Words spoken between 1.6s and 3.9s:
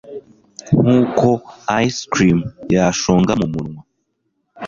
ice cream yashonga mumunwa